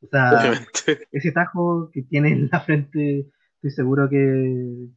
[0.01, 1.07] o sea, Obviamente.
[1.11, 4.87] ese tajo que tiene en la frente, estoy seguro que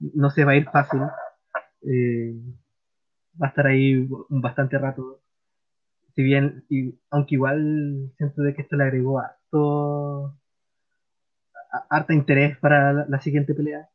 [0.00, 1.00] no se va a ir fácil.
[1.82, 2.34] Eh,
[3.40, 5.20] va a estar ahí un bastante rato.
[6.14, 10.34] Si bien, y, aunque igual siento de que esto le agregó harto,
[11.90, 13.88] harta interés para la, la siguiente pelea,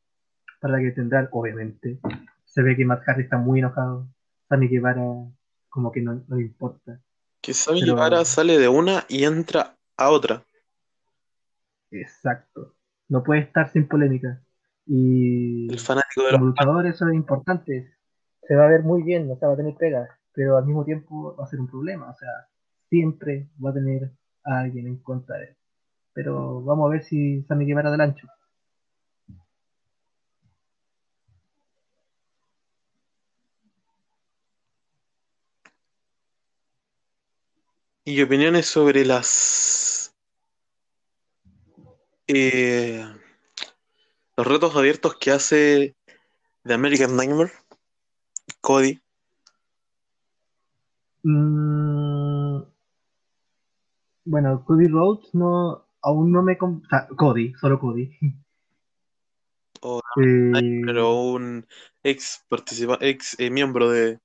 [0.62, 2.00] para la que tendrán, obviamente.
[2.46, 4.08] Se ve que Matt Hardy está muy enojado.
[4.48, 5.02] Sammy Guevara
[5.70, 7.00] como que no, no le importa.
[7.42, 10.44] Que Sammy Pero- Guevara sale de una y entra a otra.
[11.90, 12.76] Exacto.
[13.10, 14.42] No puede estar sin polémica.
[14.86, 17.94] Y El fanático de los luchador eso es importante.
[18.48, 20.84] Se va a ver muy bien, o sea, va a tener pegas, pero al mismo
[20.86, 22.10] tiempo va a ser un problema.
[22.10, 22.30] O sea,
[22.90, 24.12] siempre va a tener
[24.44, 25.56] a alguien en contra de él.
[26.14, 28.28] Pero vamos a ver si Sammy Guevara del ancho.
[38.12, 40.14] Y opiniones sobre las
[42.28, 43.06] eh,
[44.36, 45.96] los retos abiertos que hace
[46.66, 47.54] The American Nightmare,
[48.60, 49.00] Cody.
[51.24, 52.64] Mm,
[54.26, 56.58] bueno, Cody Rhodes no, aún no me...
[56.58, 58.12] con- o sea, Cody, solo Cody.
[59.84, 61.66] O Eh, pero un
[62.04, 64.20] ex participa ex eh, miembro de,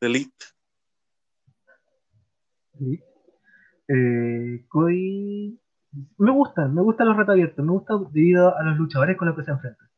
[0.00, 0.46] de Elite.
[2.78, 2.98] Sí.
[3.90, 5.58] Eh, Cody.
[6.18, 9.36] Me gustan, me gustan los retos abiertos, me gusta debido a los luchadores con los
[9.36, 9.88] que se enfrentan.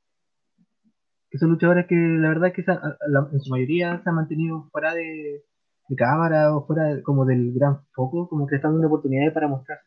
[1.30, 4.94] Que son luchadores que la verdad es que en su mayoría se han mantenido fuera
[4.94, 5.44] de,
[5.88, 9.86] de cámara o fuera como del gran foco, como que están dando oportunidades para mostrarse.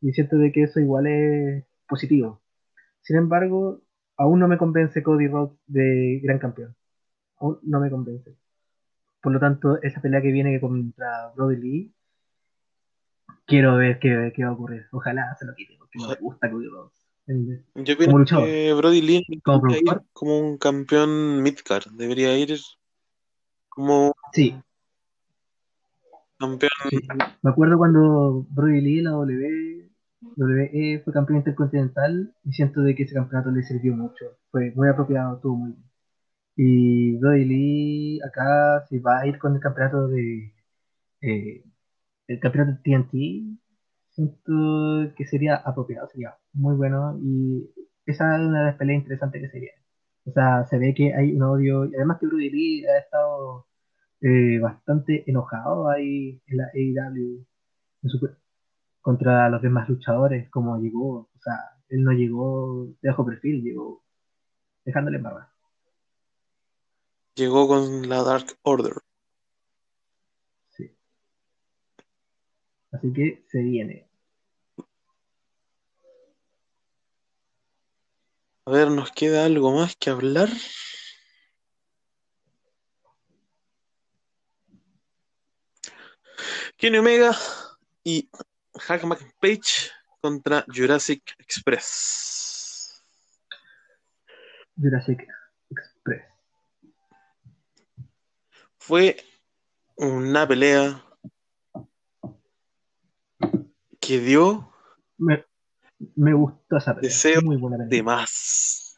[0.00, 2.40] Y siento de que eso igual es positivo.
[3.02, 3.82] Sin embargo,
[4.16, 6.76] aún no me convence Cody Rhodes de gran campeón.
[7.38, 8.36] Aún no me convence.
[9.20, 11.94] Por lo tanto, esa pelea que viene contra Brody Lee,
[13.46, 14.86] quiero ver qué, qué va a ocurrir.
[14.92, 17.04] Ojalá se lo quite, porque no me gusta Cody Rhodes.
[17.26, 18.44] Yo luchador.
[18.44, 22.58] que Brody Lee Como ir como un campeón midcard, debería ir
[23.70, 24.54] como Sí,
[26.38, 26.98] campeón sí.
[27.42, 29.90] Me acuerdo cuando Brody Lee, la W,
[30.36, 34.36] WWE, fue campeón intercontinental y siento de que ese campeonato le sirvió mucho.
[34.50, 35.84] Fue muy apropiado, estuvo muy bien.
[36.56, 40.54] Y Brody Lee acá si va a ir con el campeonato de
[41.22, 41.64] eh,
[42.28, 43.58] el campeonato de TNT,
[44.10, 47.70] siento que sería apropiado, sería muy bueno y
[48.06, 49.72] esa es una de las peleas interesantes que sería.
[50.26, 53.66] O sea, se ve que hay un odio, y además que Brody Lee ha estado
[54.20, 57.44] eh, bastante enojado ahí en la AEW
[58.02, 58.10] en
[59.00, 61.54] contra los demás luchadores, como llegó, o sea,
[61.90, 64.02] él no llegó de bajo perfil, llegó
[64.84, 65.48] dejándole embarrar.
[67.34, 68.94] llegó con la Dark Order.
[70.70, 70.90] Sí.
[72.94, 74.06] Así que se viene.
[78.66, 80.48] A ver, ¿nos queda algo más que hablar?
[86.76, 87.36] Kenny Omega
[88.04, 88.30] y
[88.78, 89.90] Hackman Page
[90.20, 93.02] contra Jurassic Express.
[94.76, 95.26] Jurassic
[95.70, 96.24] Express.
[98.78, 99.16] Fue
[99.96, 101.03] una pelea
[104.06, 104.68] que dio
[105.18, 105.44] Me,
[106.16, 107.08] me gustó esa pelea.
[107.08, 107.88] Deseo Muy buena pelea.
[107.90, 108.96] de más.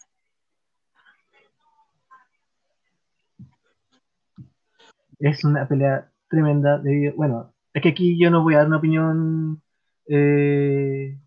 [5.19, 6.79] Es una pelea tremenda.
[6.79, 9.63] Debido, bueno, es que aquí yo no voy a dar una opinión
[10.09, 11.19] eh,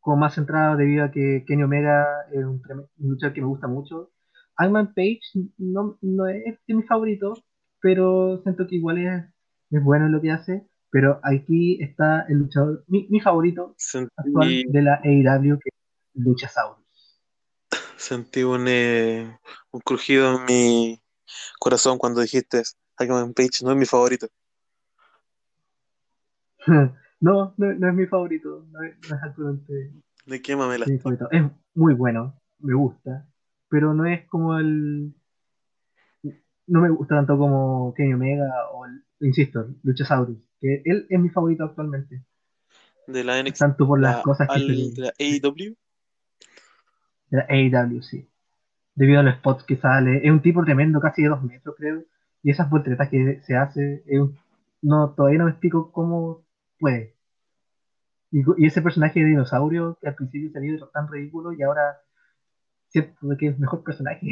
[0.00, 2.62] como más centrada debido a que Kenny Omega es un,
[2.98, 4.10] un luchador que me gusta mucho.
[4.56, 5.20] Hangman Page
[5.58, 7.42] no, no es de mis favoritos,
[7.80, 9.24] pero siento que igual es,
[9.70, 10.66] es bueno en lo que hace.
[10.94, 13.74] Pero aquí está el luchador, mi, mi favorito
[14.16, 16.84] actual de la AEW, que es Luchasaurus.
[17.96, 19.36] sentí un, eh,
[19.72, 21.02] un crujido en mi
[21.58, 22.62] corazón cuando dijiste
[22.96, 24.28] Hackman Page no es mi favorito.
[26.68, 29.90] no, no, no es mi favorito, no es, no es actualmente
[30.26, 30.86] De qué mamela.
[30.86, 31.28] mi favorito.
[31.32, 31.42] Es
[31.74, 33.26] muy bueno, me gusta,
[33.68, 35.12] pero no es como el.
[36.66, 40.38] No me gusta tanto como Kenny Omega o, el- insisto, Luchasaurus,
[40.84, 42.22] él es mi favorito actualmente,
[43.06, 45.76] De la NXT tanto por las la- cosas que al- de la AEW.
[47.30, 48.28] de la AEW, sí.
[48.94, 52.04] Debido a los spots que sale, es un tipo tremendo, casi de dos metros, creo,
[52.42, 54.38] y esas volteretas que se hace, es un-
[54.82, 56.44] no, todavía no me explico cómo
[56.78, 57.14] puede.
[58.30, 61.98] Y, y ese personaje de dinosaurio que al principio salió tan ridículo y ahora
[62.88, 64.26] siento que es el mejor personaje.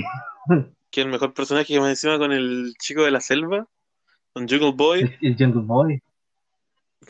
[0.90, 3.66] que el mejor personaje que me encima con el chico de la selva,
[4.32, 6.02] con Jungle Boy, el, el Jungle Boy.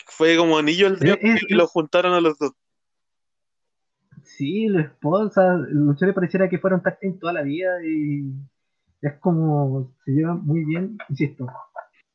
[0.07, 2.53] Fue como anillo al dedo Es- y lo juntaron a los dos.
[4.24, 8.32] Sí, la esposa, el luchador pareciera que fueron tag toda la vida y
[9.03, 11.47] es como se llevan muy bien, insisto.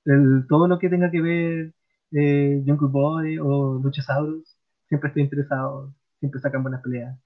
[0.05, 1.73] El, todo lo que tenga que ver
[2.13, 4.57] eh, Jungle Boy o Luchasaurus,
[4.87, 7.17] siempre estoy interesado, siempre sacan buenas peleas.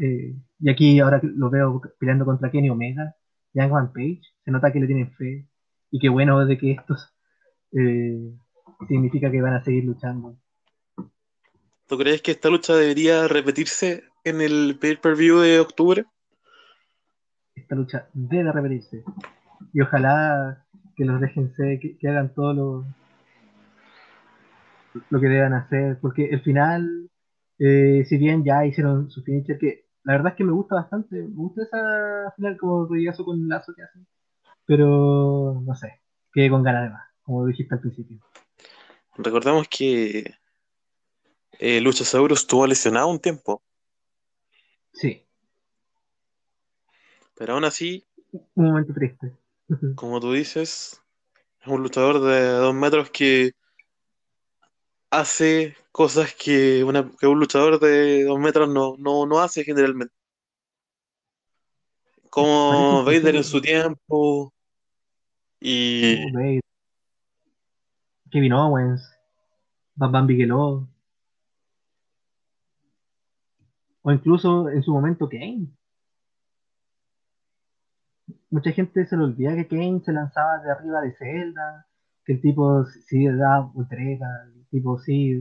[0.00, 3.14] Eh, y aquí ahora lo veo peleando contra Kenny Omega
[3.52, 5.48] y Hangman Page, se nota que le tienen fe
[5.90, 7.14] y qué bueno de que estos
[7.72, 8.34] eh,
[8.88, 10.36] significa que van a seguir luchando.
[11.86, 16.06] ¿Tú crees que esta lucha debería repetirse en el pay-per-view de octubre?
[17.54, 19.04] esta lucha debe repetirse.
[19.72, 20.64] Y ojalá
[20.96, 22.84] que los dejen ser, que, que hagan todo lo,
[25.10, 27.10] lo que deban hacer, porque el final,
[27.58, 31.16] eh, si bien ya hicieron su finisher, que la verdad es que me gusta bastante,
[31.16, 34.06] me gusta esa final como rodillazo con lazo que hacen,
[34.66, 36.00] pero no sé,
[36.32, 38.20] quedé con ganas de más, como dijiste al principio.
[39.16, 40.34] Recordemos que
[41.58, 43.62] eh, Luchasaurus estuvo lesionado un tiempo,
[44.92, 45.26] Sí,
[47.34, 48.04] pero aún así,
[48.54, 49.32] un momento triste.
[49.96, 51.00] como tú dices,
[51.60, 53.52] es un luchador de dos metros que
[55.10, 60.14] hace cosas que, una- que un luchador de dos metros no, no, no hace generalmente.
[62.30, 64.52] Como Vader en su tiempo
[65.60, 66.60] y Oh.
[68.34, 69.00] Kevin Owens,
[69.94, 70.88] Bam Bigelow,
[74.02, 75.68] o incluso en su momento Kane.
[78.50, 81.86] Mucha gente se le olvida que Kane se lanzaba de arriba de Zelda,
[82.24, 85.40] que el tipo sí daba voltereta, el tipo sí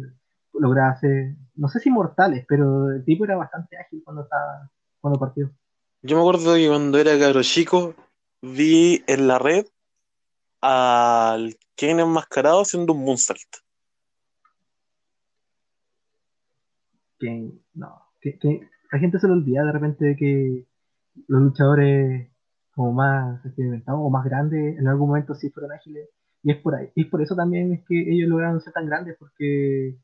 [0.53, 4.69] lograba hacer, no sé si mortales, pero el tipo era bastante ágil cuando estaba,
[5.01, 5.49] cuando partió.
[6.03, 7.95] Yo me acuerdo que cuando era cabro chico
[8.43, 9.65] vi en la red
[10.63, 13.41] al Ken enmascarado haciendo un moonsault.
[17.19, 20.65] que no, que, que la gente se le olvida de repente de que
[21.27, 22.29] los luchadores
[22.75, 26.09] como más experimentados o más grandes en algún momento sí fueron ágiles
[26.43, 29.17] y es por ahí y por eso también es que ellos lograron ser tan grandes
[29.19, 29.97] porque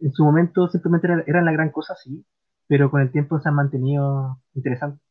[0.00, 2.24] en su momento simplemente era- eran la gran cosa sí
[2.68, 5.02] pero con el tiempo se han mantenido interesantes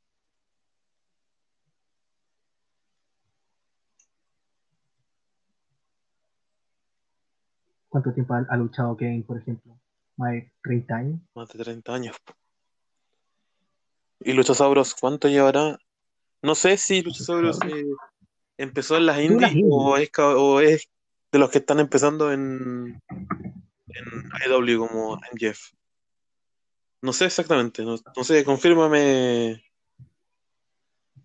[8.02, 9.78] ¿cuánto tiempo ha, ha luchado Kane por ejemplo?
[10.18, 12.16] más de 30 años Más de 30 años.
[14.20, 15.78] ¿Y Luchasaurus cuánto llevará?
[16.42, 17.86] No sé si Luchasaurus eh,
[18.58, 20.90] empezó en las en indies o es, ca- o es
[21.32, 25.60] de los que están empezando en, en AEW como MJF.
[27.02, 29.64] No sé exactamente, no, no sé, confírmame.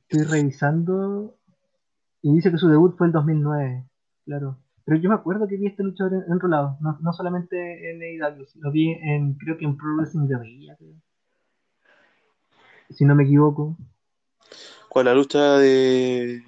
[0.08, 1.38] Estoy revisando
[2.20, 3.86] y dice que su debut fue el 2009,
[4.26, 4.58] claro.
[4.84, 8.44] Pero yo me acuerdo que vi este luchador en- enrolado, no, no solamente en AEW,
[8.60, 10.76] lo vi en, creo que en Pro Wrestling Guerrilla,
[12.90, 13.76] si no me equivoco.
[14.88, 16.42] ¿Cuál la lucha de.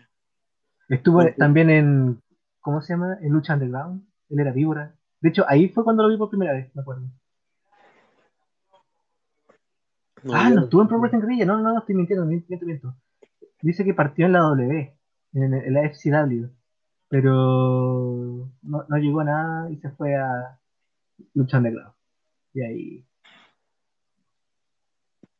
[0.89, 2.21] Estuvo también en,
[2.61, 3.17] ¿cómo se llama?
[3.23, 4.07] En Lucha Underground.
[4.29, 4.95] Él era víbora.
[5.21, 7.07] De hecho, ahí fue cuando lo vi por primera vez, me acuerdo.
[10.23, 11.47] No, ah, no estuvo en Pro Wrestling Guerrilla.
[11.47, 12.97] No, no, no, estoy mintiendo, miento, miento, miento.
[13.63, 14.95] Dice que partió en la W,
[15.35, 16.49] en el- en la FCW.
[17.15, 20.59] Pero no, no llegó a nada y se fue a
[21.35, 21.95] Lucha Underground.
[22.55, 23.07] Y ahí.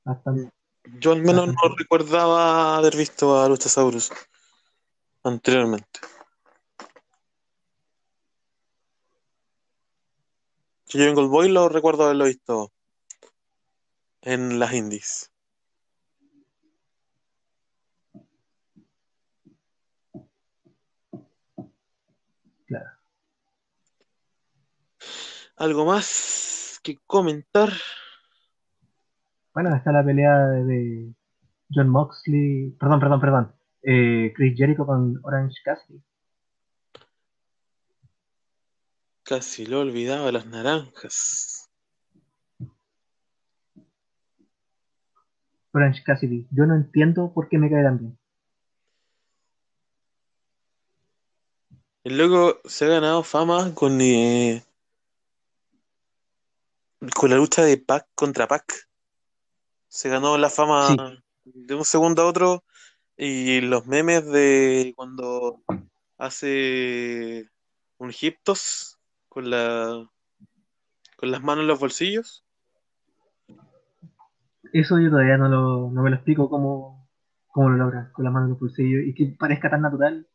[0.05, 0.53] Bastante.
[1.01, 4.13] Yo al menos no recordaba haber visto a Luchasaurus
[5.25, 5.99] anteriormente.
[10.87, 12.71] Yo en Gold Boy lo recuerdo haberlo visto
[14.23, 15.34] en las indies.
[25.57, 27.71] ¿Algo más que comentar?
[29.53, 31.15] Bueno, está la pelea de,
[31.73, 32.71] John Moxley.
[32.79, 33.55] Perdón, perdón, perdón.
[33.83, 36.03] Eh, Chris Jericho con Orange Cassidy.
[39.23, 41.71] Casi lo olvidaba, las naranjas.
[45.73, 46.47] Orange Cassidy.
[46.51, 48.19] Yo no entiendo por qué me cae tan bien.
[52.03, 54.63] El loco se ha ganado fama con, eh,
[57.15, 58.89] con la lucha de Pac contra Pac.
[59.89, 60.97] Se ganó la fama Sí.
[61.45, 62.65] de un segundo a otro
[63.17, 65.63] y los memes de cuando
[66.19, 67.49] hace
[67.99, 68.99] un hip toss
[69.29, 70.09] con la
[71.17, 72.45] con las manos en los bolsillos.
[74.73, 77.09] Eso yo todavía no, lo, no me lo explico cómo,
[77.47, 80.27] cómo lo logra con las manos en los bolsillos y que parezca tan natural.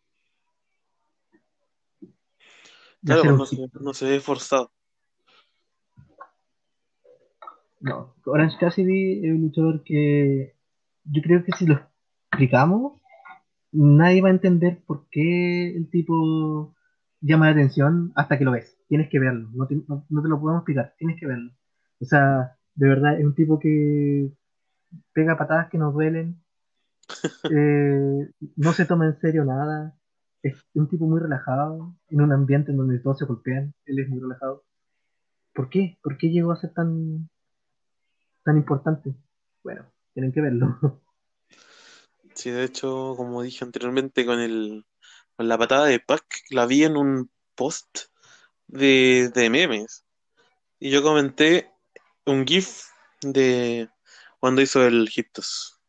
[3.04, 4.72] Claro, pues no se, no se ve forzado.
[7.82, 10.56] No, Orange Cassidy es un luchador que
[11.06, 11.76] yo creo que si lo
[12.32, 13.02] explicamos,
[13.74, 16.76] nadie va a entender por qué el tipo
[17.22, 18.78] llama la atención hasta que lo ves.
[18.88, 21.54] Tienes que verlo, no te, no- no te lo podemos explicar, tienes que verlo.
[22.02, 24.32] O sea, de verdad es un tipo que
[25.14, 26.42] pega patadas que nos duelen,
[27.52, 29.96] eh, no se toma en serio nada,
[30.44, 34.10] es un tipo muy relajado, en un ambiente en donde todos se golpean, él es
[34.10, 34.64] muy relajado.
[35.54, 35.98] ¿Por qué?
[36.04, 37.30] ¿Por qué llegó a ser tan,
[38.50, 39.14] tan importante?
[39.64, 40.80] Bueno, tienen que verlo.
[42.36, 44.86] Sí, de hecho, como dije anteriormente, con el
[45.36, 48.06] con la patada de Pac, la vi en un post
[48.68, 50.06] de, de memes.
[50.80, 51.70] Y yo comenté
[52.26, 52.86] un GIF
[53.22, 53.90] de
[54.40, 55.82] cuando hizo el hip toss.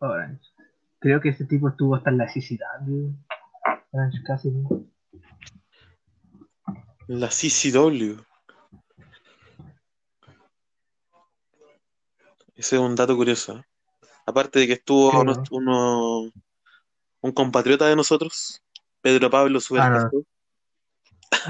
[0.00, 0.44] Orange.
[0.98, 3.10] Creo que ese tipo estuvo hasta en la CCW.
[3.92, 4.64] Orange Cassidy.
[7.06, 8.33] La CCW.
[12.56, 13.58] Ese es un dato curioso.
[13.58, 13.64] ¿eh?
[14.26, 15.16] Aparte de que estuvo Sí,
[15.50, 16.30] uno,
[17.20, 18.62] un compatriota de nosotros,
[19.00, 19.60] Pedro Pablo Ah.
[19.60, 20.24] Supercasco.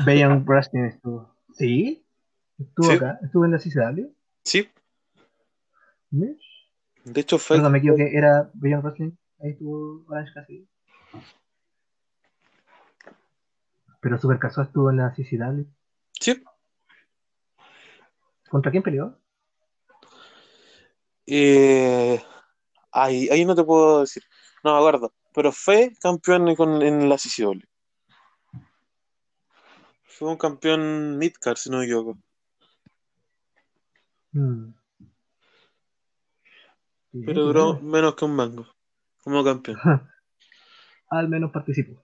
[0.04, 1.34] Bayon Wrestling estuvo.
[1.52, 2.04] ¿Sí?
[2.58, 2.96] Estuvo Sí.
[2.96, 3.18] acá.
[3.22, 4.12] Estuvo en la CCW.
[4.44, 4.68] Sí,
[6.10, 6.70] ¿Mish?
[7.04, 7.56] de hecho fue.
[7.56, 8.16] Perdón, me equivoqué.
[8.16, 9.12] Era Bayon Wrestling.
[9.40, 10.68] Ahí estuvo Orange Cassidy.
[14.00, 15.64] Pero Super Casual estuvo en la CCW.
[16.20, 16.42] Sí,
[18.48, 19.18] ¿Contra quién peleó?
[21.26, 22.22] Eh,
[22.92, 24.22] ahí, ahí no te puedo decir.
[24.62, 25.12] No me acuerdo.
[25.34, 27.60] Pero fue campeón con- en la CCW.
[30.04, 32.18] Fue un campeón midcard, si no me equivoco.
[34.32, 34.72] Hmm.
[37.26, 38.66] Pero duró menos que un mango
[39.22, 39.78] como campeón.
[41.10, 42.02] Al menos participó.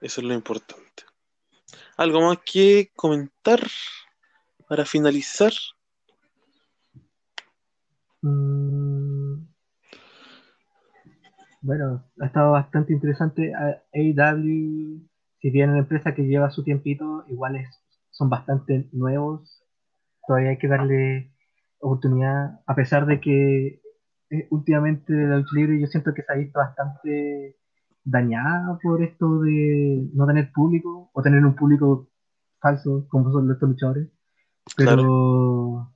[0.00, 1.04] Eso es lo importante.
[1.96, 3.60] ¿Algo más que comentar
[4.68, 5.52] para finalizar?
[8.22, 9.48] Mm,
[11.60, 13.52] Bueno, ha estado bastante interesante.
[13.54, 15.00] A- AEW,
[15.40, 19.62] si bien una empresa que lleva su tiempito, igual es- son bastante nuevos.
[20.26, 21.32] Todavía hay que darle
[21.80, 23.80] oportunidad, a pesar de que
[24.30, 27.56] eh, últimamente la lucha libre yo siento que se ha visto bastante
[28.04, 32.08] dañada por esto de no tener público o tener un público
[32.60, 34.08] falso como son estos luchadores.
[34.76, 35.92] Pero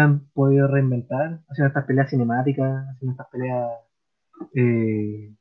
[0.00, 3.70] han podido reinventar, haciendo estas peleas cinemáticas, haciendo estas peleas,
[4.54, 5.34] eh,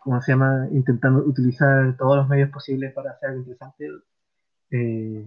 [0.00, 0.68] ¿cómo se llama?
[0.72, 3.88] Intentando utilizar todos los medios posibles para hacer algo interesante.
[4.70, 5.26] Eh,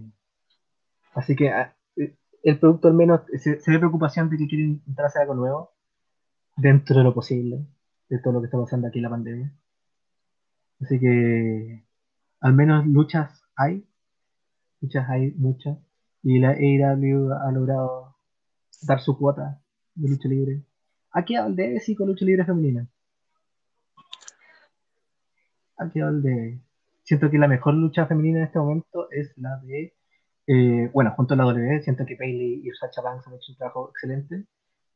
[1.14, 4.70] así que ah, eh, el producto al menos se, se ve preocupación de que quieren
[4.70, 5.72] intentar hacer algo nuevo
[6.56, 7.66] dentro de lo posible,
[8.08, 9.52] de todo lo que está pasando aquí en la pandemia.
[10.80, 11.84] Así que
[12.40, 13.86] al menos luchas hay,
[14.80, 15.78] luchas hay muchas.
[16.28, 18.16] Y la AEW ha logrado
[18.82, 19.62] dar su cuota
[19.94, 20.60] de lucha libre.
[21.12, 22.88] Ha quedado el debe sí con lucha libre femenina.
[25.76, 26.60] Ha quedado el debe.
[27.04, 29.94] Siento que la mejor lucha femenina en este momento es la de.
[30.48, 33.58] eh, bueno, junto a la WWE, siento que Bailey y Sacha Banks han hecho un
[33.58, 34.46] trabajo excelente.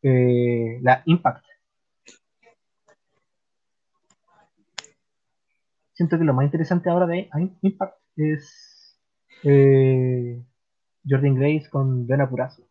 [0.03, 1.45] Eh, la Impact.
[5.93, 7.31] Siento que lo más interesante ahora de
[7.63, 8.99] Impact es
[9.45, 10.43] eh,
[11.09, 12.63] Jordan Grace con Donna Purazo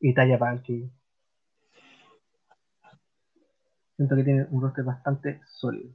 [0.00, 0.90] y Taya Palki.
[3.96, 5.90] Siento que tiene un roster bastante sólido.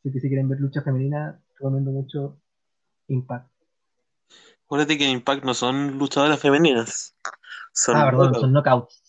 [0.00, 2.38] Así que si quieren ver lucha femenina, recomiendo mucho
[3.08, 3.50] Impact.
[4.64, 7.14] Acuérdate que en Impact no son luchadoras femeninas.
[7.72, 8.40] Son ah, perdón, knockouts.
[8.40, 9.02] son knockouts.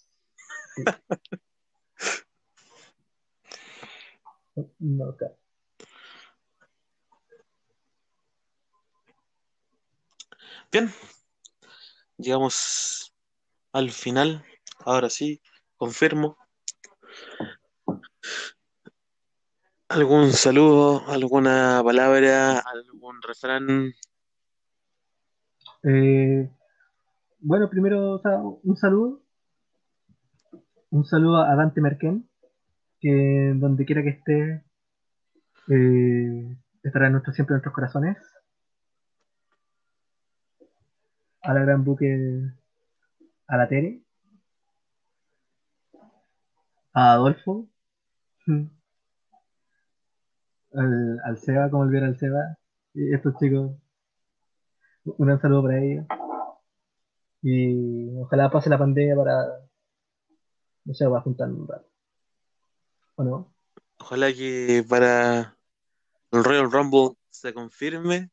[4.56, 4.62] Sí.
[4.80, 5.45] Knockout.
[10.76, 10.90] Bien,
[12.18, 13.16] llegamos
[13.72, 14.44] al final.
[14.80, 15.42] Ahora sí,
[15.78, 16.36] confirmo.
[19.88, 23.94] ¿Algún saludo, alguna palabra, algún refrán?
[25.84, 26.52] Eh,
[27.40, 29.22] bueno, primero, o sea, un saludo.
[30.90, 32.30] Un saludo a Dante Merken,
[33.00, 34.66] que donde quiera que esté,
[35.70, 38.18] eh, estará en nuestro, siempre en nuestros corazones.
[41.46, 42.10] A la gran buque,
[43.48, 44.02] a la Tere,
[46.94, 47.68] a Adolfo,
[50.74, 52.58] al, al Seba, como olvidar al Seba,
[52.94, 53.72] y estos chicos,
[55.04, 56.06] un gran saludo para ellos.
[57.44, 59.46] Y ojalá pase la pandemia para,
[60.86, 61.88] no sé, para juntarnos un rato.
[63.16, 63.54] ¿O no?
[64.00, 65.56] Ojalá que para
[66.32, 68.32] el Royal Rumble se confirme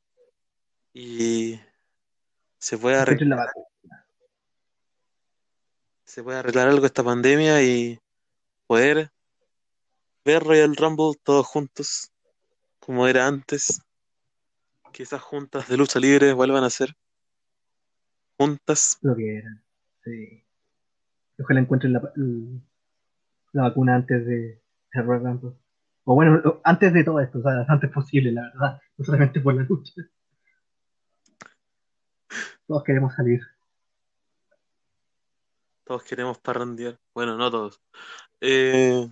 [0.95, 1.61] y
[2.63, 3.49] se la arreglar,
[6.05, 7.99] se pueda arreglar algo esta pandemia y
[8.69, 9.11] poder
[10.25, 12.13] ver Royal Rumble todos juntos,
[12.79, 13.83] como era antes.
[14.93, 16.95] Que esas juntas de lucha libre vuelvan a ser
[18.39, 18.97] juntas.
[19.01, 19.61] Lo que era.
[20.05, 20.45] Sí.
[21.41, 22.13] Ojalá encuentren la,
[23.53, 25.57] la vacuna antes de, de Royal Rumble.
[26.05, 28.81] O bueno, antes de todo esto, o sea, antes posible, la verdad.
[28.97, 29.95] No solamente por la lucha.
[32.73, 33.43] Todos queremos salir.
[35.85, 36.99] Todos queremos parrandear.
[37.13, 37.83] Bueno, no todos.
[38.41, 39.07] Eh,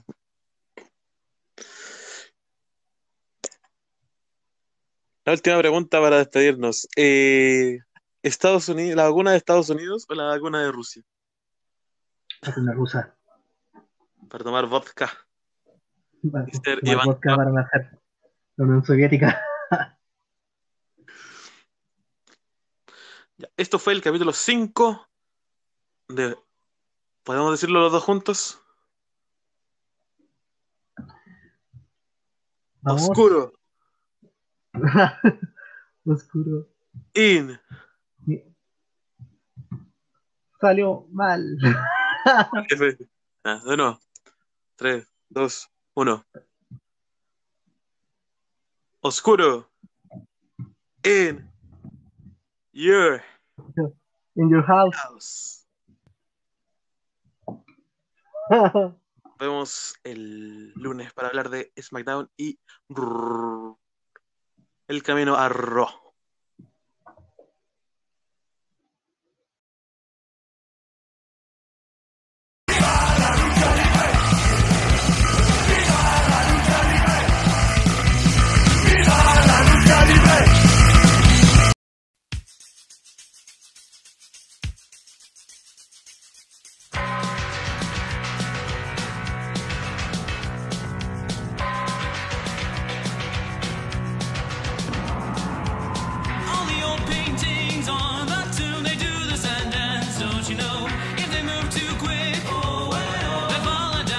[5.27, 6.89] la última pregunta para despedirnos.
[6.97, 7.81] Eh,
[8.23, 11.03] Estados Unidos, ¿la vacuna de Estados Unidos o la vacuna de Rusia?
[12.41, 13.15] Vacuna rusa.
[14.31, 15.11] Para tomar vodka.
[16.33, 17.99] Para tomar vodka para nacer.
[18.57, 19.39] La Unión Soviética.
[23.41, 25.09] Ya, Esto fue el capítulo 5
[26.09, 26.36] de...
[27.22, 28.61] ¿Podemos decirlo los dos juntos?
[32.82, 33.09] Vamos.
[33.09, 33.55] Oscuro.
[36.05, 36.68] Oscuro.
[37.14, 37.59] In.
[40.61, 41.57] Salió mal.
[43.43, 43.99] Ah, de nuevo.
[44.76, 46.26] 3, 2, 1.
[49.01, 49.70] Oscuro.
[51.03, 51.50] In.
[52.81, 53.20] Your
[54.37, 54.97] In your house.
[54.97, 55.66] house.
[59.39, 62.59] Vemos el lunes para hablar de SmackDown y
[64.89, 66.10] el camino a Raw.